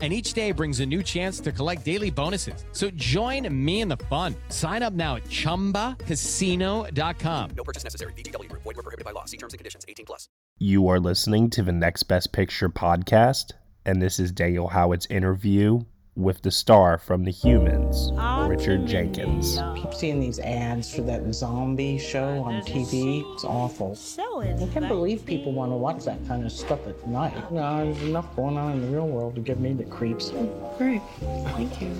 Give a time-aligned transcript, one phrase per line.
[0.00, 2.64] And each day brings a new chance to collect daily bonuses.
[2.72, 4.34] So join me in the fun.
[4.48, 7.50] Sign up now at chumbacasino.com.
[7.54, 8.14] No purchase necessary.
[8.14, 8.62] VGW Group.
[8.62, 9.26] Void were prohibited by law.
[9.26, 9.84] See terms and conditions.
[9.86, 10.30] 18 plus.
[10.58, 13.52] You are listening to the Next Best Picture podcast,
[13.84, 15.80] and this is Daniel Howard's interview
[16.20, 18.12] with the star from The Humans,
[18.48, 19.58] Richard Jenkins.
[19.80, 23.24] Keep seeing these ads for that zombie show on TV.
[23.34, 23.96] It's awful.
[24.38, 27.50] I can't believe people want to watch that kind of stuff at night.
[27.50, 30.30] No, there's enough going on in the real world to give me the creeps.
[30.78, 31.02] Great.
[31.20, 31.90] Thank you.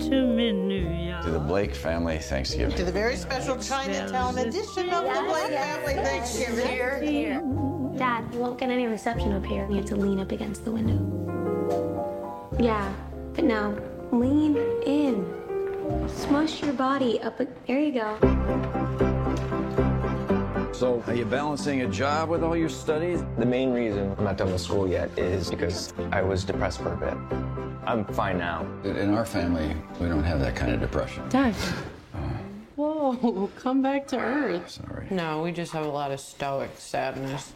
[0.00, 2.76] To the Blake family Thanksgiving.
[2.76, 6.66] To the very special Chinatown edition of the Blake Family Thanksgiving.
[6.66, 7.42] Here.
[7.96, 9.66] Dad, we won't get any reception up here.
[9.70, 11.20] You have to lean up against the window.
[12.58, 12.92] Yeah,
[13.34, 13.76] but no,
[14.12, 16.08] lean in.
[16.08, 17.40] Smush your body up.
[17.66, 18.18] There you go.
[20.72, 23.22] So, are you balancing a job with all your studies?
[23.38, 26.92] The main reason I'm not done with school yet is because I was depressed for
[26.92, 27.14] a bit.
[27.86, 28.66] I'm fine now.
[28.82, 31.28] In our family, we don't have that kind of depression.
[31.28, 31.54] Dad.
[32.14, 32.18] Uh,
[32.76, 34.68] Whoa, come back to earth.
[34.70, 35.06] Sorry.
[35.10, 37.52] No, we just have a lot of stoic sadness.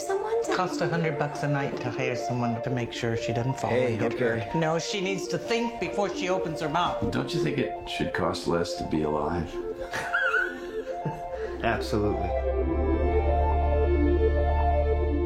[0.00, 0.54] Someone to?
[0.54, 3.70] Costs a hundred bucks a night to hire someone to make sure she doesn't fall
[3.70, 4.40] Hey, and get okay.
[4.40, 4.54] hurt.
[4.54, 7.10] No, she needs to think before she opens her mouth.
[7.10, 9.54] Don't you think it should cost less to be alive?
[11.62, 12.30] Absolutely.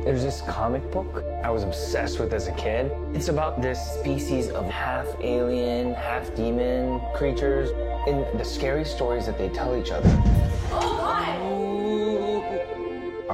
[0.05, 2.93] There's this comic book I was obsessed with as a kid.
[3.15, 7.71] It's about this species of half alien, half demon creatures,
[8.07, 10.11] and the scary stories that they tell each other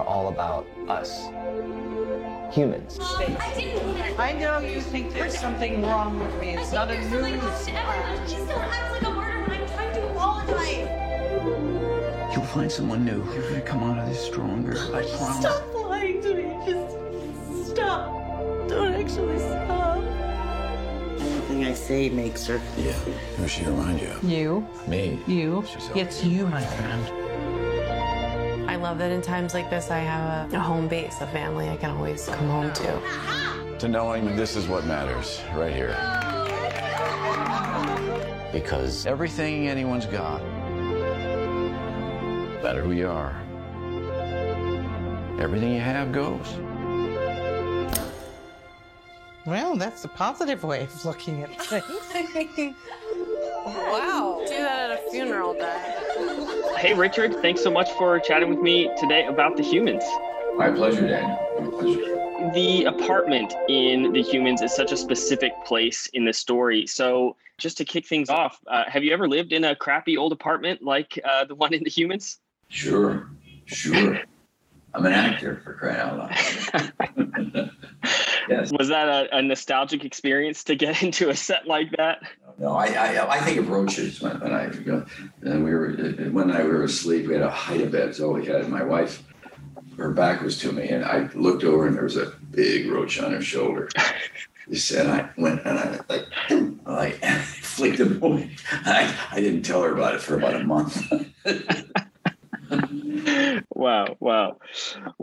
[0.00, 1.26] are all about us,
[2.54, 2.98] humans.
[4.18, 6.56] I know you think there's something wrong with me.
[6.56, 7.68] It's not a news.
[12.32, 13.24] You'll find someone new.
[13.34, 14.78] You're gonna come out of this stronger.
[14.94, 15.40] I promise.
[15.40, 16.56] Stop lying to me.
[16.64, 18.68] Just stop.
[18.68, 19.98] Don't actually stop.
[21.18, 22.60] Anything I say makes her.
[22.78, 22.92] Yeah.
[23.36, 24.24] Who she remind you of?
[24.24, 24.66] You.
[24.86, 25.18] Me.
[25.26, 25.64] You.
[25.70, 27.19] She's It's you, my friend.
[28.80, 31.68] I love that in times like this, I have a, a home base, a family
[31.68, 33.76] I can always come home to.
[33.78, 35.94] To knowing that this is what matters, right here.
[38.54, 40.48] Because everything anyone's got, no
[42.62, 43.38] matter who you are,
[45.38, 46.56] everything you have goes.
[49.44, 52.74] Well, that's a positive way of looking at things.
[53.66, 54.42] Wow.
[54.48, 55.59] Do that at a funeral, Dad.
[56.80, 60.02] Hey, Richard, thanks so much for chatting with me today about the humans.
[60.54, 61.38] My pleasure, Daniel.
[61.60, 62.52] My pleasure.
[62.54, 66.86] The apartment in The Humans is such a specific place in the story.
[66.86, 70.32] So, just to kick things off, uh, have you ever lived in a crappy old
[70.32, 72.38] apartment like uh, the one in The Humans?
[72.68, 73.28] Sure,
[73.66, 74.20] sure.
[74.94, 77.70] I'm an actor for crying out loud.
[78.48, 78.72] yes.
[78.72, 82.22] Was that a, a nostalgic experience to get into a set like that?
[82.58, 85.04] No, I, I I think of roaches when, when I go
[85.42, 85.92] and we were
[86.30, 87.26] when I were asleep.
[87.26, 88.14] We had a hide a bed.
[88.14, 89.22] So oh, we had my wife.
[89.96, 93.20] Her back was to me, and I looked over, and there was a big roach
[93.20, 93.88] on her shoulder.
[94.96, 96.26] And I went and I like
[96.86, 98.50] like flicked it away.
[98.70, 101.12] I, I didn't tell her about it for about a month.
[103.74, 104.58] wow, wow.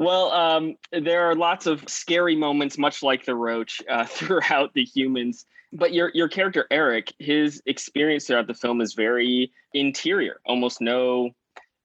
[0.08, 4.86] Well, um, there are lots of scary moments, much like the roach, uh, throughout the
[4.86, 5.46] humans.
[5.74, 11.32] But your your character Eric, his experience throughout the film is very interior, almost no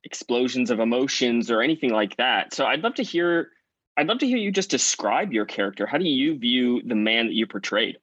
[0.05, 2.55] explosions of emotions or anything like that.
[2.55, 3.49] So I'd love to hear.
[3.97, 5.85] I'd love to hear you just describe your character.
[5.85, 7.99] How do you view the man that you portrayed?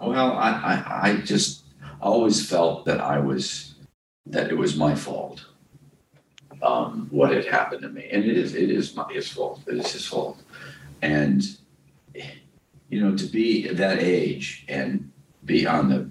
[0.00, 1.64] Well, I, I, I just
[2.00, 3.74] always felt that I was
[4.24, 5.44] that it was my fault.
[6.62, 9.62] Um, what had happened to me, and it is it is my his fault.
[9.66, 10.42] It is his fault,
[11.00, 11.42] and
[12.90, 15.10] you know to be at that age and
[15.44, 16.10] be on the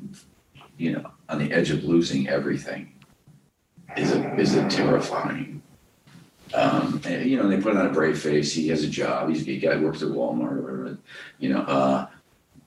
[0.77, 2.91] you know on the edge of losing everything
[3.95, 5.61] is a is a terrifying.
[6.53, 8.51] Um, and, you know, they put on a brave face.
[8.51, 9.29] He has a job.
[9.29, 10.97] He's a guy who works at Walmart or whatever.
[11.37, 12.07] You know, uh,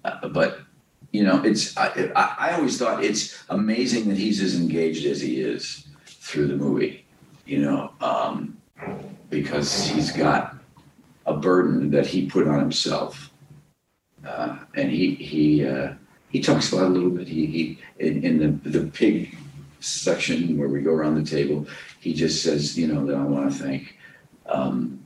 [0.04, 0.60] uh, but
[1.12, 5.40] you know, it's I, I always thought it's amazing that he's as engaged as he
[5.40, 7.04] is through the movie.
[7.44, 8.56] You know, um,
[9.30, 10.56] because he's got
[11.26, 13.30] a burden that he put on himself,
[14.26, 15.94] uh, and he he uh,
[16.28, 17.28] he talks about a little bit.
[17.28, 19.36] He he in, in the the pig
[19.80, 21.66] section where we go around the table,
[22.00, 23.98] he just says, you know, that I want to thank
[24.46, 25.02] um,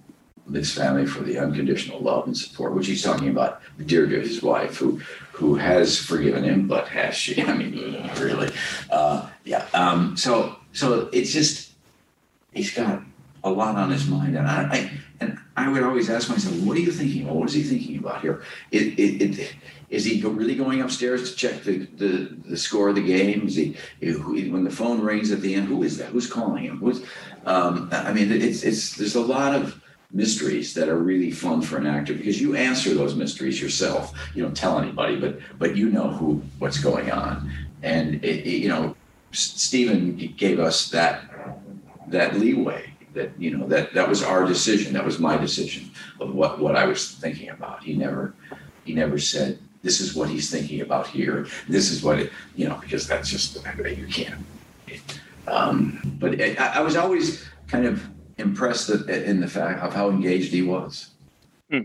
[0.47, 4.77] this family for the unconditional love and support, which he's talking about Deirdre, his wife,
[4.77, 5.01] who
[5.33, 7.43] who has forgiven him, but has she?
[7.51, 8.51] I mean, really,
[8.91, 9.67] uh, yeah.
[9.75, 11.73] Um, so so it's just
[12.53, 13.03] he's got
[13.45, 14.91] a lot on his mind, and I, I
[15.21, 17.37] and I would always ask myself, what are you thinking about?
[17.37, 18.43] What is he thinking about here?
[18.71, 19.55] It, it, it,
[19.89, 23.47] is he really going upstairs to check the, the, the score of the game?
[23.47, 25.69] Is he when the phone rings at the end?
[25.69, 26.09] Who is that?
[26.09, 26.79] Who's calling him?
[26.79, 27.03] Who's
[27.47, 29.81] um, I mean, it's it's there's a lot of
[30.13, 34.13] mysteries that are really fun for an actor because you answer those mysteries yourself.
[34.35, 37.51] You don't tell anybody, but but you know who what's going on,
[37.83, 38.97] and you know
[39.31, 41.23] Stephen gave us that
[42.09, 46.35] that leeway that you know that that was our decision that was my decision of
[46.35, 47.83] what what i was thinking about.
[47.83, 48.35] He never
[48.85, 51.47] he never said this is what he's thinking about here.
[51.69, 54.45] This is what it you know because that's just you can't.
[55.49, 58.05] Um, but I, I, was always kind of
[58.39, 61.11] impressed in the fact of how engaged he was.
[61.71, 61.83] Hmm.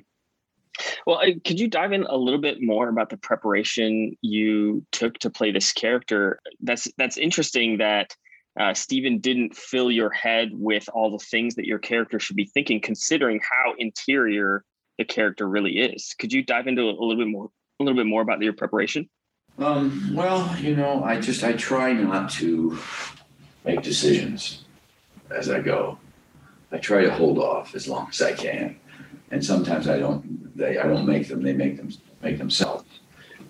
[1.05, 5.29] well could you dive in a little bit more about the preparation you took to
[5.29, 6.39] play this character?
[6.59, 8.15] That's that's interesting that
[8.59, 12.45] uh, Stephen didn't fill your head with all the things that your character should be
[12.45, 14.65] thinking, considering how interior
[14.97, 16.13] the character really is.
[16.19, 17.49] Could you dive into a, little bit more,
[17.79, 19.09] a little bit more about your preparation?
[19.57, 22.77] Um, well, you know, I just I try not to
[23.65, 24.65] make decisions
[25.29, 25.97] as I go.
[26.71, 28.77] I try to hold off as long as I can,
[29.29, 30.55] and sometimes I don't.
[30.55, 31.41] They I don't make them.
[31.43, 31.89] They make them
[32.21, 32.85] make themselves,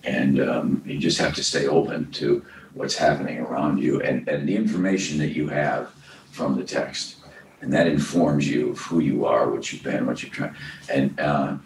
[0.03, 4.47] and um, you just have to stay open to what's happening around you and, and
[4.47, 5.91] the information that you have
[6.31, 7.17] from the text.
[7.61, 10.55] And that informs you of who you are, what you've been, what you've tried.
[10.89, 11.57] And uh,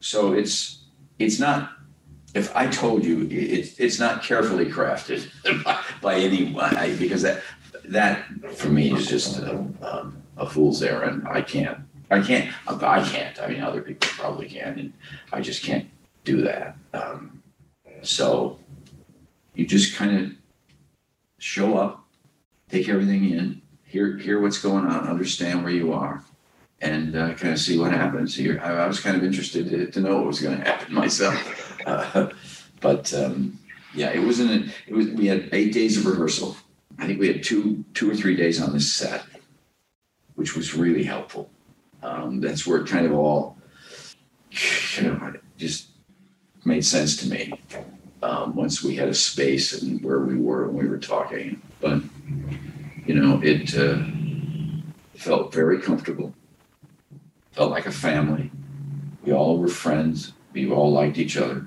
[0.00, 0.82] so it's
[1.18, 1.70] it's not.
[2.34, 5.30] If I told you, it's it's not carefully crafted
[5.64, 7.42] by, by anyone because that
[7.86, 11.26] that for me is just a, um, a fool's errand.
[11.26, 11.78] I can't.
[12.10, 12.52] I can't.
[12.66, 13.40] I can't.
[13.40, 14.92] I mean, other people probably can, and
[15.32, 15.88] I just can't
[16.24, 16.76] do that.
[16.92, 17.42] Um,
[18.02, 18.58] so
[19.54, 20.32] you just kind of
[21.38, 22.06] show up,
[22.68, 26.24] take everything in, hear hear what's going on, understand where you are,
[26.80, 28.34] and uh, kind of see what happens.
[28.34, 30.94] Here, I, I was kind of interested to, to know what was going to happen
[30.94, 32.30] myself, uh,
[32.80, 33.58] but um,
[33.94, 34.72] yeah, it wasn't.
[34.86, 35.08] It was.
[35.08, 36.56] We had eight days of rehearsal.
[36.98, 39.24] I think we had two two or three days on this set,
[40.34, 41.50] which was really helpful.
[42.02, 43.56] Um, that's where it kind of all,
[44.96, 45.88] you know, just
[46.64, 47.52] made sense to me
[48.22, 51.60] um, once we had a space and where we were when we were talking.
[51.80, 52.02] But
[53.04, 53.98] you know, it uh,
[55.16, 56.34] felt very comfortable.
[57.52, 58.50] Felt like a family.
[59.24, 60.32] We all were friends.
[60.52, 61.66] We all liked each other.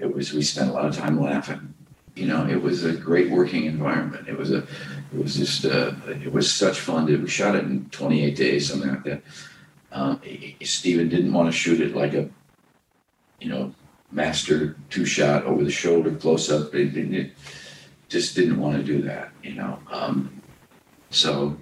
[0.00, 1.74] It was we spent a lot of time laughing.
[2.14, 4.28] You know, it was a great working environment.
[4.28, 4.58] It was a,
[5.12, 7.06] it was just, uh, it was such fun.
[7.06, 9.22] To, we shot it in 28 days, something like that.
[9.92, 10.20] Um,
[10.62, 12.28] Stephen didn't want to shoot it like a,
[13.38, 13.72] you know,
[14.10, 16.74] master two shot over the shoulder close up.
[16.74, 17.32] It, it, it
[18.08, 19.78] just didn't want to do that, you know.
[19.90, 20.40] Um,
[21.10, 21.56] so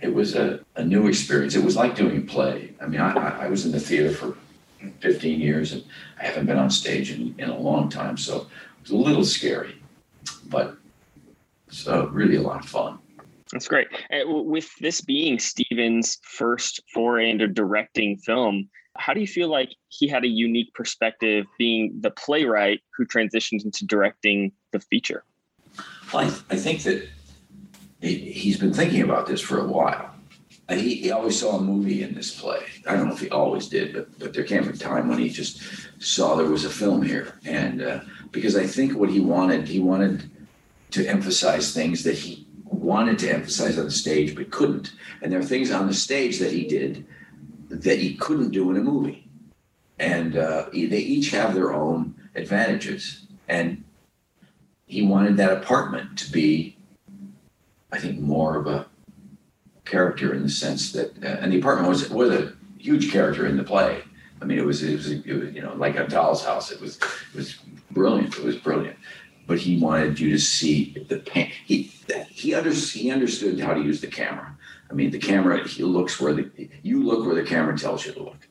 [0.00, 1.54] it was a, a new experience.
[1.54, 2.74] It was like doing a play.
[2.80, 4.36] I mean, I, I was in the theater for
[5.00, 5.84] 15 years and
[6.20, 8.16] I haven't been on stage in, in a long time.
[8.16, 9.76] So it was a little scary,
[10.46, 10.76] but
[11.86, 12.98] uh, really a lot of fun.
[13.52, 13.88] That's great.
[14.10, 20.08] With this being Stephen's first foray into directing film, how do you feel like he
[20.08, 25.24] had a unique perspective being the playwright who transitioned into directing the feature?
[26.12, 27.08] Well, I, I think that
[28.00, 30.10] he, has been thinking about this for a while.
[30.68, 32.60] He, he, always saw a movie in this play.
[32.88, 35.28] I don't know if he always did, but but there came a time when he
[35.28, 35.62] just
[36.00, 38.00] saw there was a film here, and uh,
[38.32, 40.28] because I think what he wanted, he wanted
[40.90, 45.38] to emphasize things that he wanted to emphasize on the stage but couldn't, and there
[45.38, 47.06] are things on the stage that he did
[47.68, 49.28] that you couldn't do in a movie.
[49.98, 53.26] And uh, they each have their own advantages.
[53.48, 53.84] And
[54.86, 56.76] he wanted that apartment to be,
[57.92, 58.86] I think, more of a
[59.84, 63.56] character in the sense that, uh, and the apartment was was a huge character in
[63.56, 64.02] the play.
[64.40, 66.70] I mean, it was it was, it was you know like a doll's house.
[66.70, 67.56] It was it was
[67.90, 68.36] brilliant.
[68.36, 68.96] It was brilliant.
[69.46, 71.50] But he wanted you to see the pain.
[71.64, 71.92] He
[72.30, 74.56] he under, he understood how to use the camera.
[74.90, 76.50] I mean, the camera, he looks where the,
[76.82, 78.48] you look where the camera tells you to look.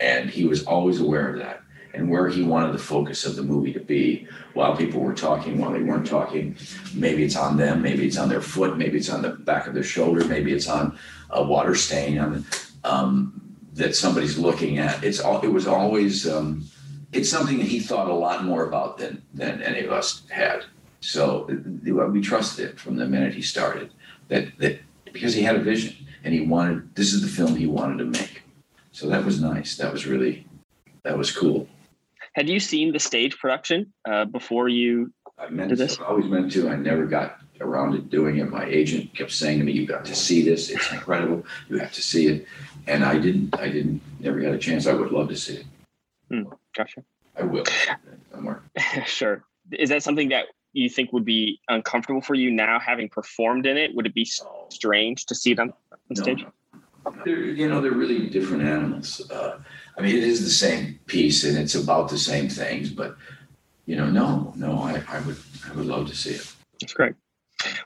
[0.00, 1.62] And he was always aware of that
[1.94, 5.58] and where he wanted the focus of the movie to be while people were talking,
[5.58, 6.56] while they weren't talking.
[6.94, 9.72] Maybe it's on them, maybe it's on their foot, maybe it's on the back of
[9.72, 10.98] their shoulder, maybe it's on
[11.30, 12.44] a water stain on
[12.84, 15.02] um, that somebody's looking at.
[15.02, 16.66] It's all, it was always, um,
[17.12, 20.64] it's something that he thought a lot more about than, than any of us had.
[21.00, 21.48] So
[21.84, 23.92] we trusted it from the minute he started
[24.28, 24.80] that that
[25.16, 28.04] because he had a vision and he wanted this is the film he wanted to
[28.04, 28.42] make.
[28.92, 29.76] So that was nice.
[29.76, 30.46] That was really
[31.04, 31.68] that was cool.
[32.34, 35.98] Had you seen the stage production uh, before you I meant did this?
[35.98, 36.68] I always meant to.
[36.68, 38.50] I never got around to doing it.
[38.50, 40.70] My agent kept saying to me, "You got to see this.
[40.70, 41.44] It's incredible.
[41.68, 42.46] You have to see it."
[42.86, 43.58] And I didn't.
[43.58, 44.02] I didn't.
[44.20, 44.86] Never got a chance.
[44.86, 45.66] I would love to see it.
[46.30, 46.42] Hmm,
[46.76, 47.02] gotcha.
[47.38, 47.64] I will
[48.32, 48.62] somewhere.
[49.06, 49.44] sure.
[49.72, 50.46] Is that something that
[50.76, 53.94] you think would be uncomfortable for you now, having performed in it?
[53.94, 54.28] Would it be
[54.68, 56.44] strange to see them on No, stage?
[57.24, 59.30] They're, you know, they're really different animals.
[59.30, 59.58] Uh,
[59.96, 63.16] I mean, it is the same piece and it's about the same things, but
[63.86, 65.36] you know, no, no, I, I would,
[65.68, 66.52] I would love to see it.
[66.80, 67.14] That's great.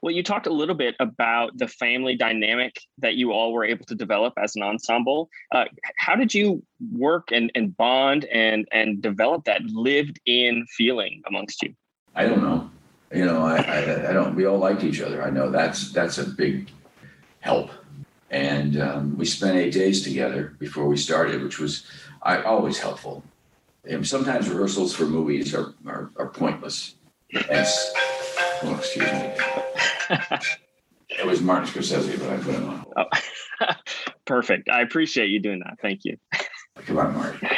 [0.02, 3.84] Well, you talked a little bit about the family dynamic that you all were able
[3.86, 5.28] to develop as an ensemble.
[5.54, 5.66] Uh,
[5.96, 11.74] how did you work and, and bond and and develop that lived-in feeling amongst you?
[12.14, 12.70] I don't know.
[13.12, 14.36] You know, I, I, I don't.
[14.36, 15.22] We all liked each other.
[15.22, 16.70] I know that's that's a big
[17.40, 17.70] help.
[18.30, 21.84] And um, we spent eight days together before we started, which was
[22.22, 23.24] I, always helpful.
[23.84, 26.94] And sometimes rehearsals for movies are are, are pointless.
[27.32, 27.92] That's,
[28.62, 29.32] oh, excuse me.
[31.08, 32.86] it was Martin Scorsese, but I put him on.
[32.96, 33.66] Oh.
[34.24, 34.68] Perfect.
[34.68, 35.78] I appreciate you doing that.
[35.82, 36.16] Thank you.
[36.86, 37.48] Come on, Martin.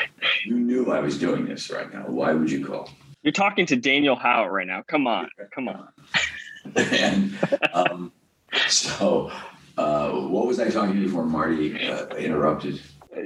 [0.44, 2.04] You knew I was doing this right now.
[2.06, 2.90] Why would you call?
[3.22, 4.82] You're talking to Daniel Howe right now.
[4.82, 5.28] Come on.
[5.54, 5.88] Come on.
[6.76, 7.38] and
[7.72, 8.12] um,
[8.68, 9.30] so,
[9.78, 12.80] uh, what was I talking to you before Marty uh, interrupted?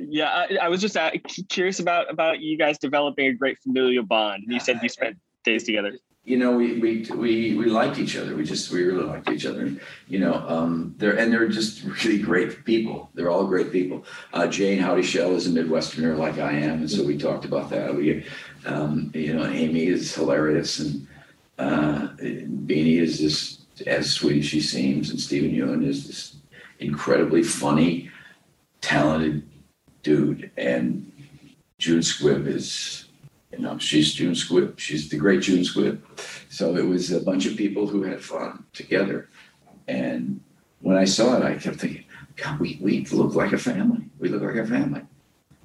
[0.09, 1.11] Yeah, I, I was just uh,
[1.49, 4.45] curious about about you guys developing a great familial bond.
[4.49, 5.97] You said you spent days together.
[6.25, 8.35] You know, we we we we liked each other.
[8.35, 9.73] We just we really liked each other.
[10.09, 13.11] You know, um, they're and they're just really great people.
[13.15, 14.05] They're all great people.
[14.33, 17.95] Uh, Jayne Houdyshell is a Midwesterner like I am, and so we talked about that.
[17.95, 18.27] We,
[18.67, 21.07] um, you know, Amy is hilarious, and
[21.59, 26.37] uh, Beanie is just as sweet as she seems, and Steven Yeun is this
[26.79, 28.11] incredibly funny,
[28.81, 29.43] talented
[30.03, 31.11] dude, and
[31.79, 33.07] June Squibb is
[33.57, 34.79] you know, she's June Squibb.
[34.79, 36.01] She's the great June Squibb.
[36.51, 39.29] So it was a bunch of people who had fun together.
[39.89, 40.41] And
[40.81, 42.05] when I saw it, I kept thinking,
[42.37, 44.05] God, we, we look like a family.
[44.19, 45.03] We look like a family.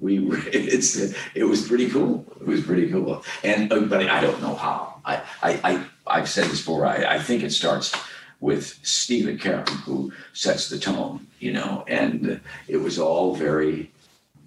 [0.02, 0.18] We
[0.52, 0.96] it's,
[1.34, 2.26] it was pretty cool.
[2.40, 3.24] It was pretty cool.
[3.42, 5.00] And, uh, but I don't know how.
[5.04, 6.84] I, I, I, I've said this before.
[6.84, 7.94] I, I think it starts
[8.40, 13.92] with Stephen Karam, who sets the tone, you know, and it was all very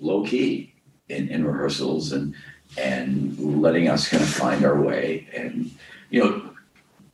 [0.02, 0.74] low key
[1.08, 2.36] in, in rehearsals and,
[2.78, 5.28] and letting us kind of find our way.
[5.34, 5.72] And,
[6.10, 6.50] you know,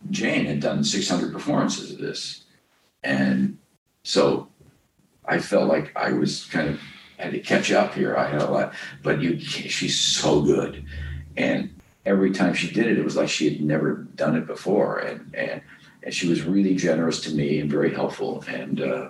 [0.09, 2.45] Jayne had done 600 performances of this.
[3.03, 3.59] And
[4.03, 4.47] so
[5.25, 6.81] I felt like I was kind of
[7.21, 8.17] had to catch up here.
[8.17, 8.73] I had a lot,
[9.03, 10.83] but you, she's so good.
[11.37, 11.73] And
[12.05, 14.99] every time she did it, it was like she had never done it before.
[14.99, 15.61] And, and,
[16.03, 19.09] and she was really generous to me and very helpful and, uh,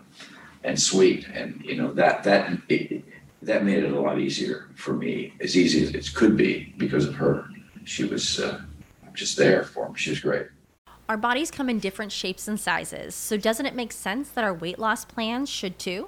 [0.64, 1.28] and sweet.
[1.34, 3.04] And, you know, that, that, it,
[3.42, 7.06] that made it a lot easier for me, as easy as it could be because
[7.06, 7.48] of her.
[7.86, 8.62] She was uh,
[9.14, 9.96] just there for me.
[9.98, 10.48] She was great.
[11.10, 14.54] Our bodies come in different shapes and sizes, so doesn't it make sense that our
[14.54, 16.08] weight loss plans should too?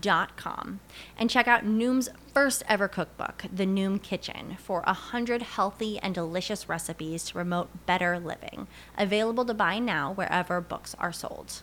[0.00, 0.80] Dot com
[1.18, 6.14] and check out Noom's first ever cookbook, The Noom Kitchen, for a hundred healthy and
[6.14, 8.68] delicious recipes to promote better living.
[8.96, 11.62] Available to buy now wherever books are sold.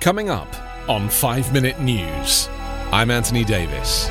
[0.00, 0.48] Coming up
[0.88, 2.48] on 5 Minute News,
[2.92, 4.10] I'm Anthony Davis.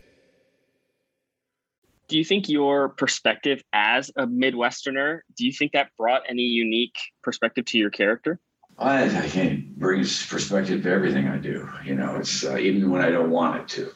[2.11, 6.97] Do you think your perspective as a Midwesterner, do you think that brought any unique
[7.23, 8.37] perspective to your character?
[8.77, 11.69] I, can brings perspective to everything I do.
[11.85, 13.93] You know, it's uh, even when I don't want it to.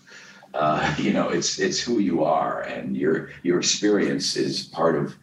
[0.54, 5.14] Uh, you know, it's it's who you are, and your your experience is part of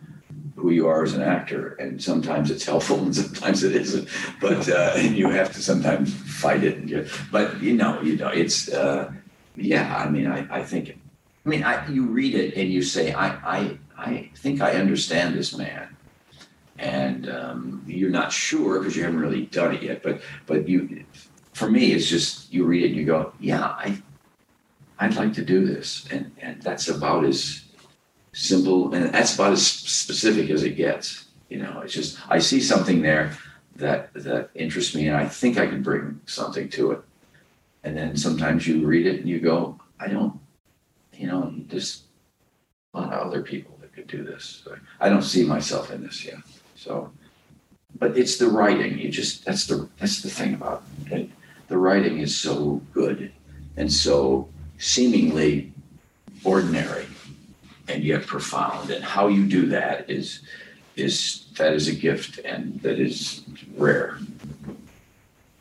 [0.54, 1.68] who you are as an actor.
[1.76, 4.06] And sometimes it's helpful, and sometimes it isn't.
[4.38, 6.84] But uh, and you have to sometimes fight it.
[6.84, 9.10] Get, but you know, you know, it's uh,
[9.56, 9.96] yeah.
[9.96, 10.98] I mean, I, I think,
[11.44, 15.36] I mean, I, you read it and you say, I I I think I understand
[15.36, 15.96] this man
[16.82, 20.02] and um, you're not sure because you haven't really done it yet.
[20.02, 21.04] But but you,
[21.52, 24.02] for me, it's just you read it and you go, yeah, I,
[24.98, 27.64] I'd like to do this, and and that's about as
[28.34, 31.26] simple and that's about as specific as it gets.
[31.48, 33.36] You know, it's just I see something there
[33.76, 37.00] that that interests me, and I think I can bring something to it.
[37.84, 40.38] And then sometimes you read it and you go, I don't,
[41.14, 42.02] you know, there's
[42.94, 44.66] a lot of other people that could do this.
[45.00, 46.38] I don't see myself in this yet.
[46.76, 47.10] So,
[47.98, 48.98] but it's the writing.
[48.98, 51.30] You just that's the that's the thing about it.
[51.68, 53.32] The writing is so good
[53.76, 55.72] and so seemingly
[56.44, 57.06] ordinary
[57.88, 58.90] and yet profound.
[58.90, 60.40] And how you do that is
[60.96, 63.44] is that is a gift and that is
[63.76, 64.18] rare.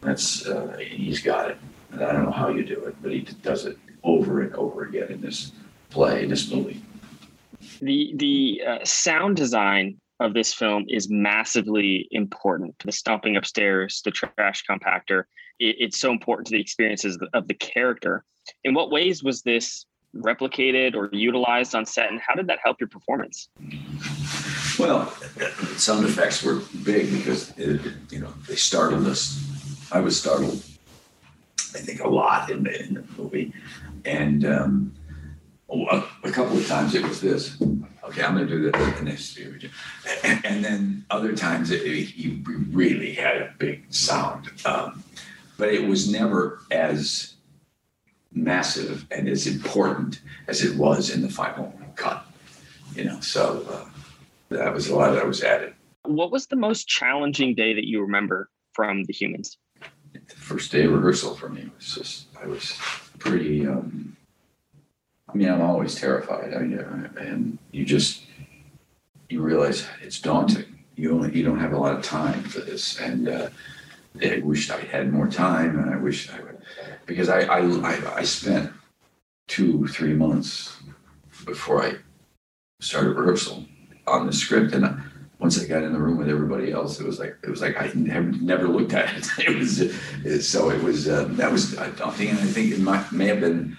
[0.02, 1.58] That's uh, he's got it.
[1.92, 4.84] And I don't know how you do it, but he does it over and over
[4.84, 5.52] again in this
[5.90, 6.82] play, in this movie.
[7.82, 12.76] The the uh, sound design of this film is massively important.
[12.84, 15.24] The stomping upstairs, the trash compactor,
[15.60, 18.24] it, it's so important to the experiences of the character.
[18.64, 22.80] In what ways was this replicated or utilized on set, and how did that help
[22.80, 23.50] your performance?
[24.78, 25.12] Well,
[25.78, 29.40] sound effects were big because it, you know they startled us.
[29.92, 30.64] I was startled,
[31.76, 33.54] I think, a lot in the, in the movie,
[34.06, 34.94] and um,
[35.70, 37.62] a, a couple of times it was this
[38.12, 39.70] okay, I'm going to do the, the next video.
[40.24, 42.42] And, and then other times it, it, he
[42.72, 44.50] really had a big sound.
[44.66, 45.04] Um,
[45.58, 47.36] but it was never as
[48.34, 52.26] massive and as important as it was in the final cut.
[52.96, 53.90] You know, so uh,
[54.50, 55.74] that was a lot that was added.
[56.04, 59.58] What was the most challenging day that you remember from the humans?
[60.14, 62.78] The first day of rehearsal for me was just, I was
[63.22, 64.18] pretty, um,
[65.30, 66.54] I mean, I'm always terrified.
[66.54, 66.80] I mean,
[67.18, 68.24] and you just
[69.30, 70.66] you realize it's daunting.
[70.96, 73.50] You only you don't have a lot of time for this, and uh,
[74.22, 76.58] I wish I had more time, and I wish I would
[77.06, 78.72] because I I I, I spent
[79.48, 80.78] two three months
[81.46, 81.96] before I
[82.82, 83.66] started rehearsal
[84.08, 85.11] on the script, and.
[85.42, 87.62] I, once I got in the room with everybody else, it was like it was
[87.62, 89.28] like I never never looked at it.
[89.48, 93.28] It was so it was uh, that was daunting, and I think it might, may
[93.28, 93.78] have been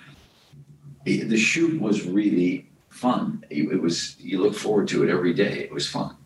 [1.05, 3.45] the shoot was really fun.
[3.51, 5.61] It, was you look forward to it every day.
[5.61, 6.17] It was fun.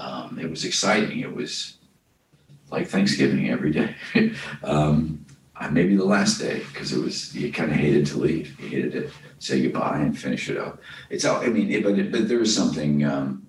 [0.00, 1.20] Um, it was exciting.
[1.20, 1.78] It was
[2.70, 3.94] like Thanksgiving every day.
[4.64, 5.24] um,
[5.70, 8.58] maybe the last day because it was you kind of hated to leave.
[8.60, 10.80] You hated to say goodbye and finish it up.
[11.08, 11.40] It's all.
[11.40, 13.04] I mean, it, but it, but there is something.
[13.04, 13.46] Um,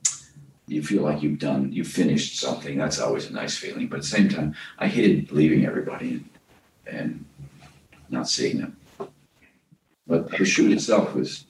[0.68, 2.78] you feel like you've done, you've finished something.
[2.78, 3.88] That's always a nice feeling.
[3.88, 6.30] But at the same time, I hated leaving everybody and,
[6.88, 7.26] and
[8.10, 8.78] not seeing them.
[10.08, 11.46] But the shoot itself was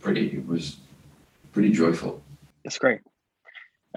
[0.00, 0.28] pretty.
[0.28, 0.76] It was
[1.52, 2.22] pretty joyful.
[2.64, 3.00] That's great.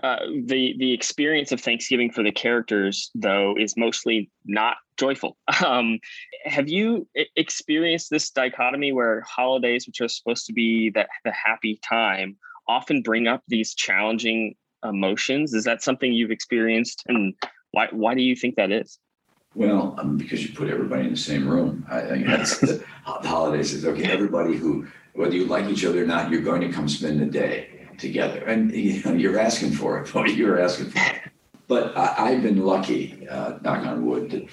[0.04, 5.38] Uh, the the experience of Thanksgiving for the characters, though, is mostly not joyful.
[5.66, 6.00] Um,
[6.46, 11.80] have you experienced this dichotomy where holidays, which are supposed to be the, the happy
[11.84, 15.54] time, often bring up these challenging emotions?
[15.54, 17.34] Is that something you've experienced, and
[17.72, 19.00] why why do you think that is?
[19.56, 21.86] Well, um, because you put everybody in the same room.
[21.90, 22.84] I think that's the,
[23.22, 24.12] the holidays is okay.
[24.12, 27.26] Everybody who, whether you like each other or not, you're going to come spend the
[27.26, 30.14] day together, and you know you're asking for it.
[30.14, 31.00] What you're asking for.
[31.00, 31.22] It.
[31.68, 34.48] But I, have been lucky, uh, knock on wood, that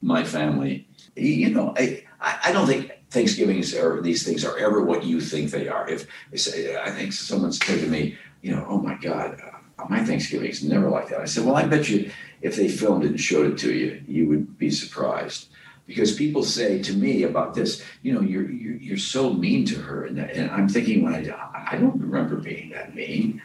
[0.00, 0.88] my family.
[1.16, 5.50] You know, I I don't think Thanksgivings or these things are ever what you think
[5.50, 5.88] they are.
[5.88, 10.62] If I think someone said to me, you know, oh my God, uh, my Thanksgiving's
[10.62, 11.20] never like that.
[11.20, 12.10] I said, well, I bet you
[12.42, 15.48] if they filmed it and showed it to you, you would be surprised.
[15.86, 19.76] Because people say to me about this, you know, you're you're, you're so mean to
[19.76, 23.40] her, and, and I'm thinking when I I don't remember being that mean,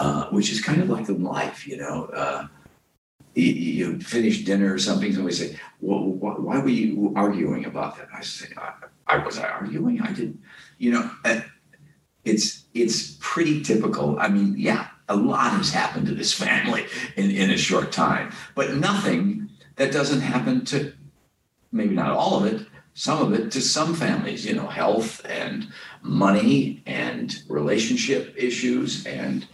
[0.00, 2.06] uh, which is kind of like in life, you know.
[2.06, 2.48] Uh,
[3.42, 8.22] you, finish dinner or something, somebody say, "Well, why were you arguing about that?" I
[8.22, 8.72] say, "I,
[9.06, 10.00] I was I arguing.
[10.00, 10.40] I didn't,
[10.78, 11.40] you know." Uh,
[12.24, 14.18] it's it's pretty typical.
[14.18, 18.32] I mean, yeah, a lot has happened to this family in, in a short time,
[18.54, 20.92] but nothing that doesn't happen to
[21.72, 25.68] maybe not all of it, some of it to some families, you know, health and
[26.02, 29.46] money and relationship issues and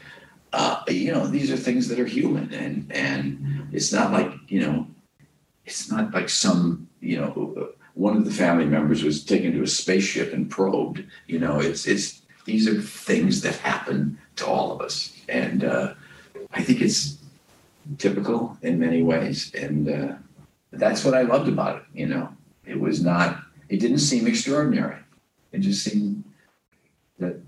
[0.52, 4.60] uh, you know, these are things that are human, and and it's not like you
[4.60, 4.86] know,
[5.64, 9.66] it's not like some you know, one of the family members was taken to a
[9.66, 11.04] spaceship and probed.
[11.26, 15.94] You know, it's it's these are things that happen to all of us, and uh,
[16.52, 17.18] I think it's
[17.98, 20.14] typical in many ways, and uh,
[20.72, 21.82] that's what I loved about it.
[21.94, 22.28] You know,
[22.66, 23.38] it was not,
[23.68, 24.98] it didn't seem extraordinary.
[25.52, 26.24] It just seemed
[27.18, 27.40] that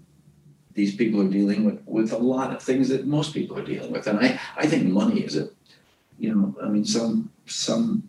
[0.75, 3.93] these people are dealing with, with a lot of things that most people are dealing
[3.93, 4.07] with.
[4.07, 5.49] And I, I think money is a,
[6.19, 8.03] you know, I mean, some, some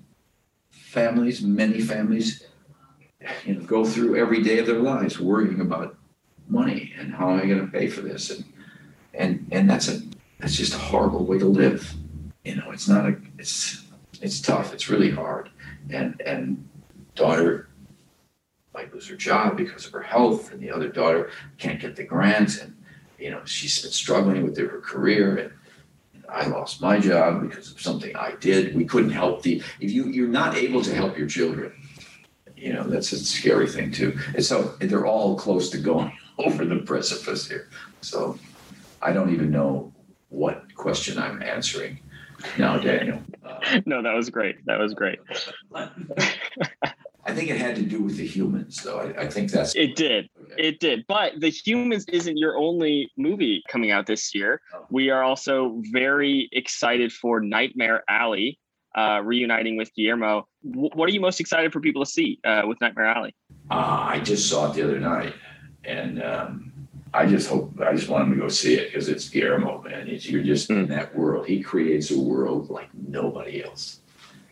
[0.72, 2.46] families, many families,
[3.46, 5.96] you know, go through every day of their lives worrying about
[6.48, 8.32] money and how am I going to pay for this?
[8.32, 8.46] And,
[9.14, 10.02] and, and that's a,
[10.40, 11.94] that's just a horrible way to live.
[12.44, 13.84] You know, it's not a, it's,
[14.22, 14.74] it's tough.
[14.74, 15.50] It's really hard.
[15.90, 16.68] And, and
[17.16, 17.70] daughter
[18.76, 22.04] might lose her job because of her health, and the other daughter can't get the
[22.04, 22.76] grants, and
[23.18, 25.52] you know she's been struggling with her career, and,
[26.14, 28.76] and I lost my job because of something I did.
[28.76, 31.72] We couldn't help the if you you're not able to help your children,
[32.56, 34.18] you know that's a scary thing too.
[34.36, 37.70] And so they're all close to going over the precipice here.
[38.02, 38.38] So
[39.02, 39.94] I don't even know
[40.30, 42.00] what question I'm answering
[42.58, 43.22] now, Daniel.
[43.44, 44.66] Uh, no, that was great.
[44.66, 45.20] That was great.
[47.28, 49.00] I think it had to do with the humans, though.
[49.00, 50.30] I, I think that's it did.
[50.58, 51.06] It did.
[51.08, 54.62] But the humans isn't your only movie coming out this year.
[54.74, 54.86] Oh.
[54.92, 58.60] We are also very excited for Nightmare Alley,
[58.96, 60.48] uh, reuniting with Guillermo.
[60.70, 63.36] W- what are you most excited for people to see uh, with Nightmare Alley?
[63.72, 65.34] Uh, I just saw it the other night,
[65.84, 66.72] and um,
[67.12, 70.08] I just hope I just want him to go see it because it's Guillermo, man.
[70.08, 71.48] It's, you're just in that world.
[71.48, 74.02] He creates a world like nobody else.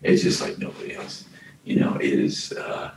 [0.01, 1.25] It's just like nobody else.
[1.63, 2.51] You know, is.
[2.53, 2.91] Uh,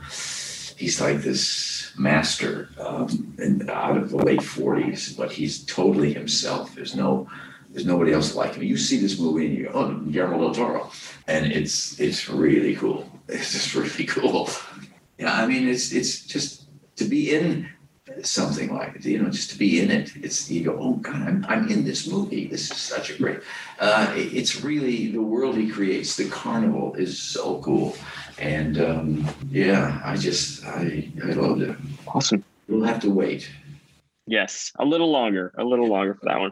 [0.77, 6.75] he's like this master um, and out of the late 40s, but he's totally himself.
[6.75, 7.27] There's no.
[7.69, 8.63] There's nobody else like him.
[8.63, 10.91] You see this movie and you go, "Oh, Guillermo del Toro,"
[11.27, 13.09] and it's it's really cool.
[13.27, 14.49] It's just really cool.
[15.17, 16.63] Yeah, I mean, it's it's just
[16.95, 17.69] to be in
[18.23, 20.13] something like it, you know, just to be in it.
[20.21, 22.47] It's you go, oh God, I'm, I'm in this movie.
[22.47, 23.39] This is such a great.
[23.79, 26.15] Uh, it- it's really the world he creates.
[26.15, 27.95] The carnival is so cool,
[28.39, 31.75] and um, yeah, I just I I loved it.
[32.07, 32.43] Awesome.
[32.67, 33.49] We'll have to wait.
[34.25, 36.51] Yes, a little longer, a little longer for that one.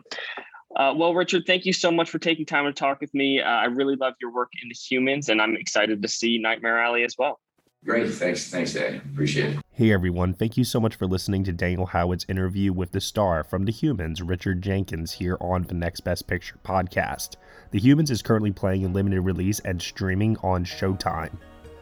[0.77, 3.41] Uh, well, Richard, thank you so much for taking time to talk with me.
[3.41, 6.81] Uh, I really love your work in the humans, and I'm excited to see Nightmare
[6.81, 7.39] Alley as well.
[7.85, 9.01] Great, thanks, thanks, Daniel.
[9.13, 9.59] Appreciate it.
[9.71, 13.43] Hey everyone, thank you so much for listening to Daniel Howard's interview with the star
[13.43, 17.35] from The Humans, Richard Jenkins, here on the Next Best Picture podcast.
[17.69, 21.37] The Humans is currently playing in limited release and streaming on Showtime.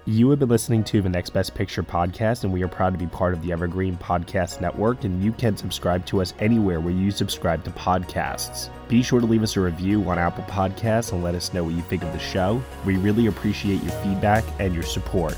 [0.05, 2.99] You have been listening to the Next Best Picture podcast, and we are proud to
[2.99, 5.05] be part of the Evergreen Podcast Network.
[5.05, 8.67] And you can subscribe to us anywhere where you subscribe to podcasts.
[8.89, 11.75] Be sure to leave us a review on Apple Podcasts and let us know what
[11.75, 12.61] you think of the show.
[12.85, 15.37] We really appreciate your feedback and your support,